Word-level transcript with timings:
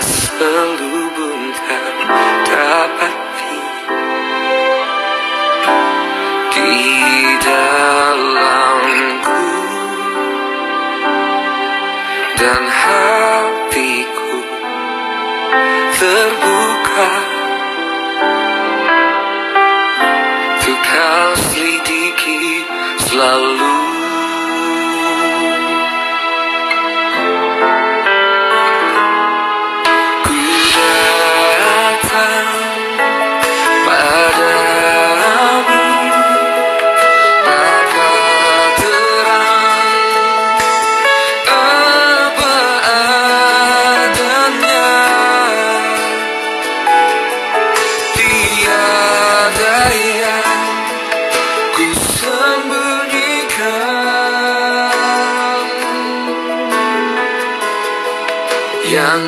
selubung 0.00 1.44
tak 1.56 1.96
dapati 2.44 3.60
di 6.52 6.76
dalamku. 7.40 9.44
Dan 12.36 12.62
hatiku 12.68 14.32
terbuka. 16.00 17.12
Untuk 20.70 20.86
kau 20.86 21.30
selidiki 21.50 22.62
selalu 23.10 23.89
Yang 59.10 59.26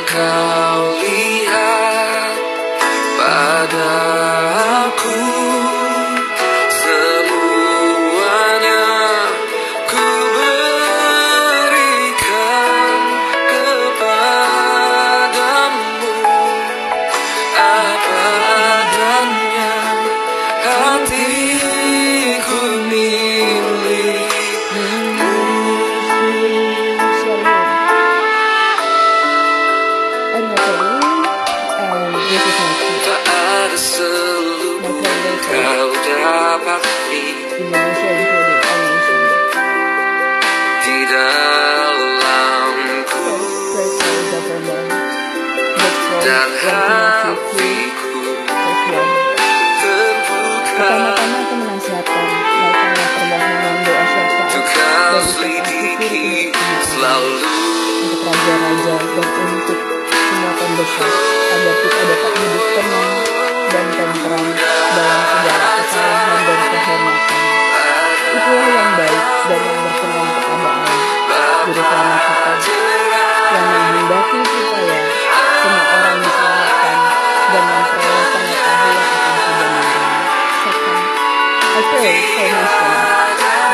ucapan 51.79 52.31
syukur 54.51 55.23
selidiki 55.23 56.51
untuk 58.03 58.27
raja-raja 58.27 58.97
dan 58.99 59.29
untuk 59.39 59.81
semua 60.11 60.51
agar 61.31 61.75
kita 61.79 62.03
dapat 62.11 62.33
hidup 62.35 62.67
tenang 62.75 63.15
dan 63.71 63.87
tentram 63.95 64.47
dalam 64.99 65.23
segala 65.23 65.69
kesalahan 65.79 66.41
dan 66.43 66.59
kehormatan. 66.75 67.39
Itulah 68.33 68.67
yang 68.67 68.91
baik 68.99 69.25
dan 69.47 69.61
yang 69.63 69.79
berkenan 69.79 70.27
kepada 70.27 70.71
Allah, 70.75 71.15
yang 73.55 73.67
supaya 74.43 74.99
semua 75.63 75.85
orang 75.95 76.19
diselamatkan 76.19 76.97
dan 77.55 77.63
memperoleh 77.71 78.27
pengetahuan 78.35 78.99
akan 78.99 79.35
kebenaran. 79.47 80.11
Second, 80.59 81.03
I 81.63 81.81
pray 81.87 82.15
for 82.35 82.47
nation 82.51 82.91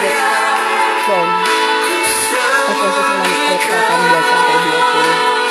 that 0.05 0.19
from 1.09 1.29
Efesus 2.69 3.09
6 3.09 3.25
ayat 3.25 3.61
18 3.89 4.29
sampai 4.29 4.57
20 4.69 5.49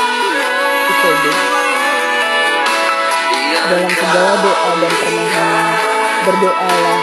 itu 0.87 1.09
deh. 1.25 1.39
Dalam 3.67 3.91
segala 3.97 4.33
doa 4.37 4.71
dan 4.77 4.93
permohonan 4.93 5.67
berdoalah 6.21 6.99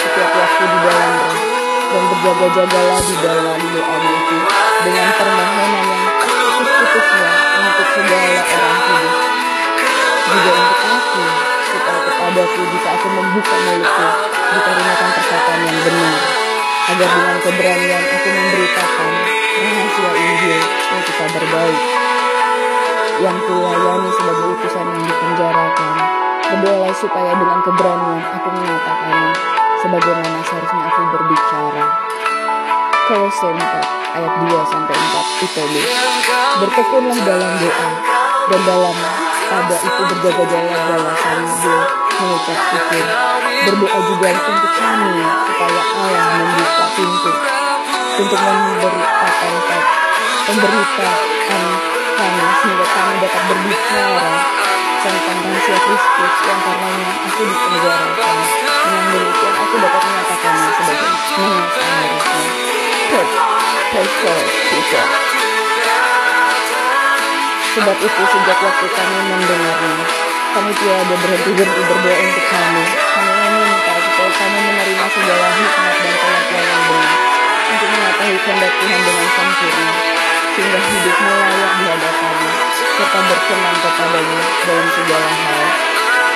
setiap 0.00 0.30
waktu 0.32 0.64
di 0.64 0.78
dalam 0.88 1.12
roh 1.20 1.36
dan 1.90 2.02
berjaga-jagalah 2.08 3.00
di 3.04 3.16
dalam 3.20 3.58
doamu 3.60 4.10
itu 4.24 4.38
dengan 4.88 5.08
permohonan 5.20 5.84
yang 5.84 6.09
putus-putusnya 6.80 7.32
untuk 7.60 7.88
segala 7.92 8.40
orang 8.40 8.78
kudus 8.88 9.16
juga 10.30 10.52
untuk 10.56 10.80
aku 10.80 11.24
supaya 11.60 12.00
kepadaku 12.08 12.60
jika 12.72 12.88
aku 12.96 13.08
membuka 13.12 13.56
mulutku 13.60 14.06
dikaruniakan 14.50 15.10
perkataan 15.12 15.60
yang 15.60 15.78
benar. 15.84 16.16
Agar 16.90 17.08
dengan 17.12 17.36
keberanian 17.44 18.04
aku 18.08 18.28
memberitakan 18.32 19.12
rahasia 19.60 20.10
Injil 20.16 20.60
yang 20.64 21.02
kita 21.04 21.24
berbaik 21.36 21.80
yang 23.20 23.36
kulayani 23.44 24.10
sebagai 24.16 24.46
utusan 24.56 24.86
yang 24.88 25.04
dipenjarakan. 25.04 25.94
Berdoalah 26.50 26.96
supaya 26.96 27.32
dengan 27.36 27.60
keberanian 27.60 28.22
aku 28.40 28.48
menyatakannya 28.56 29.32
sebagaimana 29.84 30.38
seharusnya 30.48 30.82
aku 30.88 31.00
berbicara 31.12 31.84
Kolose 33.10 33.42
4 33.42 33.58
ayat 34.14 34.32
2 34.38 34.70
sampai 34.70 34.94
4 34.94 35.42
ITB 35.42 35.74
bertekunlah 36.62 37.18
dalam 37.26 37.58
doa 37.58 37.88
dan 38.46 38.60
dalam 38.62 38.96
pada 39.50 39.76
itu 39.82 40.02
berjaga-jaga 40.14 40.78
dalam 40.94 41.14
sambil 41.18 41.78
mengucap 41.90 42.58
syukur. 42.70 43.04
Berdoa 43.66 43.98
juga 44.14 44.28
untuk 44.30 44.72
kami 44.78 45.26
supaya 45.26 45.82
Allah 45.90 46.22
membuka 46.38 46.86
pintu 46.94 47.32
untuk 48.22 48.40
memberitakan 48.46 49.54
pemberitaan 50.46 51.66
kami 52.14 52.44
sehingga 52.62 52.86
kami 52.94 53.14
dapat 53.26 53.42
berbicara 53.50 54.30
tentang 55.02 55.38
rahasia 55.50 55.78
Kristus 55.82 56.34
yang 56.46 56.60
karenanya 56.62 57.10
aku 57.26 57.42
dipenjarakan 57.42 58.36
dengan 58.86 59.04
demikian 59.10 59.54
aku 59.58 59.74
dapat 59.82 60.02
menyatakannya 60.06 60.70
sebagai 60.78 61.10
For 63.10 63.26
people. 63.90 64.38
Sebab 67.74 67.96
itu 68.06 68.22
sejak 68.22 68.58
waktu 68.62 68.86
kami 68.86 69.18
mendengarnya, 69.34 70.06
kami 70.54 70.70
tiada 70.78 71.14
berhenti-henti 71.18 71.82
berdoa 71.90 72.16
untuk 72.22 72.46
kami. 72.54 72.84
Kami 72.86 73.34
meminta 73.34 73.94
supaya 73.98 74.30
kami 74.30 74.58
menerima 74.62 75.06
segala 75.10 75.46
hikmat 75.58 75.96
dan 75.98 76.14
pengertian 76.22 76.64
yang 76.70 76.82
benar 76.86 77.16
untuk 77.70 77.88
mengetahui 77.90 78.38
kehendak 78.46 78.72
Tuhan 78.78 79.00
dengan 79.02 79.28
sempurna, 79.34 79.90
sehingga 80.54 80.78
hidupmu 80.78 81.30
layak 81.34 81.72
di 81.74 81.84
hadapannya, 81.90 82.52
serta 82.94 83.18
berkenan 83.26 83.74
kepadanya 83.74 84.40
dalam 84.62 84.88
segala 84.94 85.30
hal. 85.34 85.66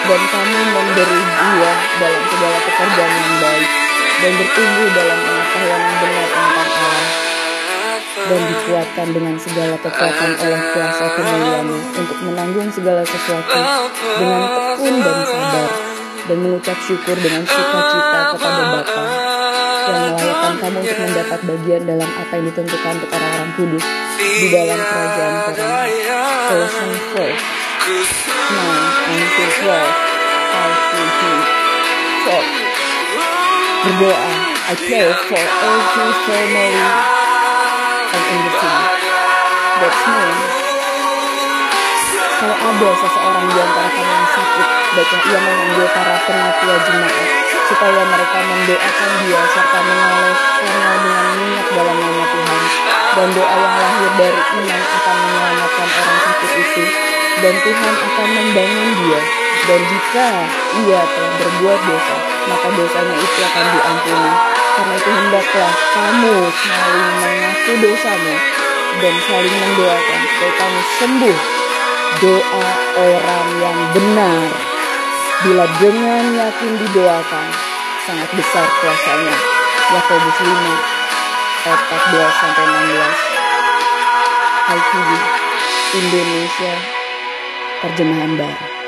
Dan 0.05 0.23
kami 0.27 0.59
memberi 0.75 1.20
jiwa 1.23 1.73
dalam 2.03 2.23
segala 2.35 2.59
pekerjaan 2.67 3.15
yang 3.15 3.37
baik, 3.38 3.70
dan 4.22 4.32
bertumbuh 4.38 4.88
dalam 4.94 5.19
pengetahuan 5.22 5.81
yang 5.81 5.96
benar 5.99 6.26
tentang 6.28 6.70
Allah 6.75 7.02
dan 8.14 8.40
dikuatkan 8.46 9.08
dengan 9.11 9.34
segala 9.37 9.75
kekuatan 9.82 10.31
oleh 10.38 10.61
kuasa 10.72 11.05
kemuliaanmu 11.19 11.78
untuk 11.99 12.19
menanggung 12.25 12.70
segala 12.72 13.02
sesuatu 13.05 13.61
dengan 14.16 14.43
tekun 14.49 14.94
dan 15.02 15.19
sabar 15.26 15.70
dan 16.25 16.37
mengucap 16.40 16.78
syukur 16.88 17.16
dengan 17.20 17.43
sukacita 17.44 18.20
kepada 18.32 18.62
Bapa 18.81 19.02
yang 19.84 20.17
melayakkan 20.17 20.55
kamu 20.56 20.78
untuk 20.81 20.99
mendapat 21.05 21.40
bagian 21.44 21.82
dalam 21.84 22.08
apa 22.08 22.32
yang 22.40 22.46
ditentukan 22.49 22.93
untuk 22.96 23.10
orang-orang 23.12 23.50
kudus 23.60 23.84
di 24.17 24.46
dalam 24.49 24.78
kerajaan 24.81 25.34
Tuhan. 25.52 25.88
Colossians 26.44 27.00
4, 27.12 27.20
9 27.20 29.12
and 29.12 29.25
12, 29.37 29.69
5 29.69 30.88
to 30.88 30.99
4. 31.60 31.63
Berdoa, 33.84 34.16
I 34.64 34.72
pray 34.81 35.12
for 35.12 35.36
every 35.36 36.12
family 36.25 36.72
and 38.16 38.25
city. 38.32 38.72
That's 39.76 40.00
me. 40.08 40.25
Kalau 42.40 42.56
ada 42.64 42.90
seseorang 42.96 43.44
di 43.44 43.58
antara 43.60 43.88
kamu 43.92 44.08
yang 44.08 44.28
sakit, 44.32 44.69
baiklah 44.96 45.22
ia 45.28 45.36
memanggil 45.36 45.88
para 45.92 46.16
penatua 46.25 46.76
jemaat, 46.81 47.28
supaya 47.69 48.02
mereka 48.08 48.38
mendoakan 48.40 49.10
dia 49.20 49.40
serta 49.52 49.78
mengoleskannya 49.84 50.92
dengan 51.04 51.26
minyak 51.44 51.69
dalam 51.69 51.96
nama 52.00 52.25
Tuhan. 52.25 52.62
Dan 53.14 53.28
doa 53.36 53.52
yang 53.52 53.76
lahir 53.84 54.10
dari 54.16 54.42
iman 54.64 54.81
akan 54.81 55.16
menyelamatkan 55.28 55.88
orang 55.92 56.20
sakit 56.25 56.50
itu, 56.56 56.84
dan 57.44 57.54
Tuhan 57.60 57.94
akan 58.00 58.28
membangun 58.32 58.90
dia. 58.96 59.20
Dan 59.64 59.81
jika 59.81 60.28
ia 60.84 61.00
telah 61.08 61.32
berbuat 61.40 61.81
dosa, 61.88 62.16
maka 62.52 62.69
dosanya 62.76 63.16
itu 63.16 63.40
akan 63.40 63.64
diampuni. 63.72 64.32
Karena 64.75 64.94
itu 64.99 65.11
hendaklah 65.11 65.72
kamu 65.96 66.37
saling 66.52 67.11
mengaku 67.22 67.72
dosamu 67.81 68.34
dan 69.00 69.14
saling 69.25 69.56
mendoakan 69.56 70.20
supaya 70.28 70.52
kamu 70.61 70.81
sembuh. 71.00 71.38
Doa 72.14 72.66
orang 72.94 73.46
yang 73.58 73.78
benar 73.90 74.46
bila 75.43 75.67
dengan 75.82 76.25
yakin 76.31 76.72
didoakan 76.84 77.46
sangat 78.05 78.28
besar 78.37 78.69
kuasanya. 78.84 79.37
Yakobus 79.96 80.38
5 80.44 80.49
ayat 81.64 81.81
14 81.88 82.40
sampai 82.40 82.64
16. 82.69 83.34
IPB 84.64 85.10
Indonesia 85.96 86.75
terjemahan 87.84 88.32
baru. 88.37 88.83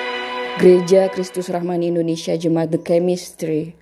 Gereja 0.56 1.12
Kristus 1.12 1.52
Rahmani 1.52 1.92
Indonesia 1.92 2.32
Jemaat 2.32 2.72
The 2.72 2.80
Chemistry. 2.80 3.76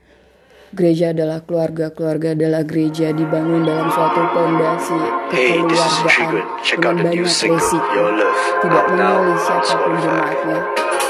Gereja 0.75 1.15
adalah 1.15 1.47
keluarga, 1.47 1.95
keluarga 1.95 2.35
adalah 2.35 2.67
gereja 2.67 3.15
dibangun 3.15 3.63
dalam 3.63 3.95
suatu 3.95 4.27
pondasi 4.35 4.99
kekeluargaan 5.31 6.51
dengan 6.67 6.95
banyak 6.99 7.31
resiko, 7.31 8.05
tidak 8.59 8.85
on 8.91 9.39
siapa 9.39 9.75
pun 9.87 9.95
jemaatnya, 10.03 10.59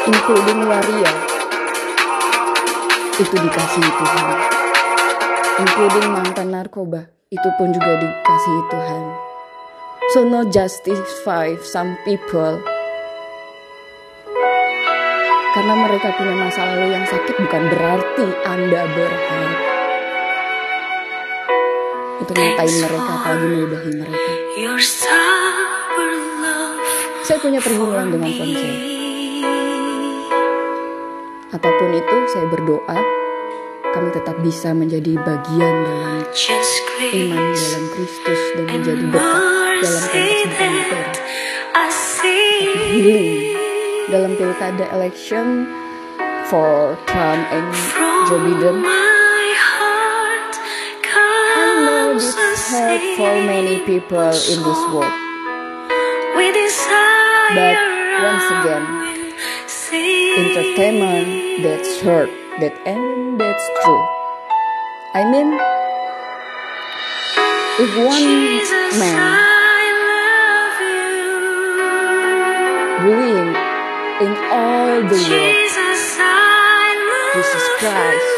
including 0.05 0.61
waria. 0.69 1.13
Itu 3.17 3.37
dikasihi 3.41 3.89
Tuhan, 3.89 4.37
including 5.65 6.07
mantan 6.13 6.49
narkoba, 6.53 7.09
itu 7.33 7.49
pun 7.57 7.73
juga 7.73 8.05
dikasihi 8.05 8.63
Tuhan. 8.69 9.03
So 10.13 10.29
not 10.29 10.53
justify 10.53 11.57
some 11.65 11.97
people 12.05 12.61
karena 15.55 15.75
mereka 15.87 16.11
punya 16.19 16.35
masa 16.35 16.67
lalu 16.67 16.99
yang 16.99 17.07
sakit 17.07 17.35
bukan 17.39 17.63
berarti 17.71 18.27
Anda 18.43 18.83
berhak 18.91 19.59
untuk 22.19 22.35
ngatain 22.35 22.75
mereka 22.83 23.11
apalagi 23.23 23.47
meludahi 23.47 23.91
mereka. 23.95 24.31
Saya 27.25 27.39
punya 27.39 27.63
pergumulan 27.63 28.11
dengan 28.11 28.31
konsep. 28.35 28.67
me. 28.67 28.75
Apa 31.55 31.69
pun 31.71 31.91
itu 31.95 32.17
saya 32.35 32.47
berdoa 32.51 32.99
kami 33.95 34.11
tetap 34.11 34.37
bisa 34.43 34.75
menjadi 34.75 35.15
bagian 35.23 35.77
dalam 35.87 36.67
iman 37.15 37.55
dalam 37.55 37.85
Kristus 37.95 38.41
dan 38.59 38.65
menjadi 38.67 39.05
berkat 39.07 39.79
dalam 39.87 40.03
konteks 40.03 40.59
bukan. 40.59 41.07
Healing 42.91 43.64
dalam 44.13 44.37
pilkada 44.37 44.85
election 44.93 45.69
for 46.53 46.97
Trump 47.09 47.45
and 47.49 47.69
Joe 48.29 48.41
Biden. 48.41 48.85
My 48.85 49.49
heart 49.57 50.53
I 51.55 51.65
know 51.87 52.15
this 52.19 52.35
hurt 52.69 53.03
for 53.17 53.33
many 53.49 53.81
people 53.89 54.29
in 54.29 54.59
this 54.61 54.83
world. 54.93 55.15
But 57.55 57.77
once 58.25 58.47
again, 58.51 58.85
entertainment 60.37 61.29
that's 61.63 62.01
hurt, 62.01 62.33
that 62.61 62.75
and 62.85 63.39
that's 63.39 63.67
true. 63.85 64.03
I 65.15 65.23
mean, 65.29 65.55
if 67.79 67.91
one 68.01 68.27
man 68.99 69.44
in 74.21 74.31
all 74.31 75.03
the 75.03 75.11
world. 75.11 75.65
Jesus 77.35 77.67
Christ 77.81 78.35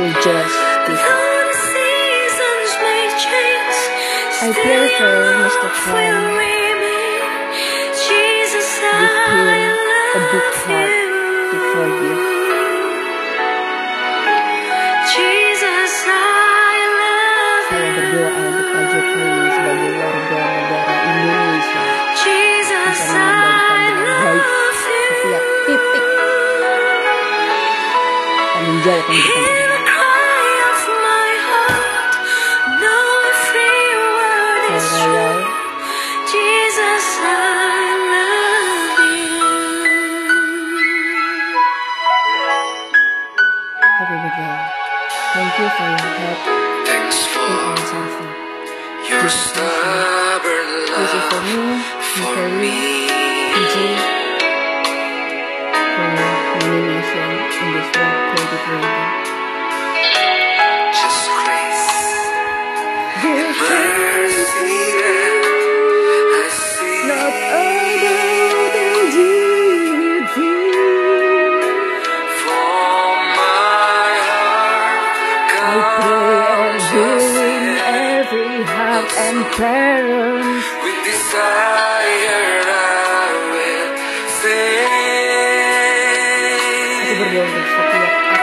will 0.00 0.16
just 0.24 0.56
be 0.86 0.94
give. 0.96 1.50
I 4.40 4.48
pray 4.56 4.88
for 4.96 5.12
Mr. 5.44 5.68
Frank. 5.84 6.40
Give 9.00 9.16
him 9.28 9.76
a 10.16 10.22
big 10.32 10.48
heart 10.64 10.92
before 11.52 11.90
you. 12.02 12.39
for 45.80 45.88
your 45.88 46.12
help. 46.20 46.86
Thanks 46.86 47.18
for 47.32 47.48
your 49.08 49.28
stubborn 49.28 50.70
love. 50.92 51.24
For 52.16 52.48
me, 52.60 53.08
for 53.58 53.76
me. 53.76 53.99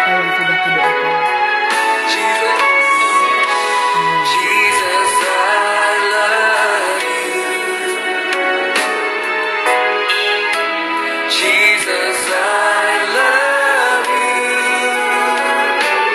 apa 0.07 0.23
yang 0.23 0.31
sudah 0.39 0.59
ada. 0.71 1.16